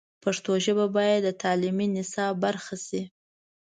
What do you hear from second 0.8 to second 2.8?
باید د تعلیمي نصاب برخه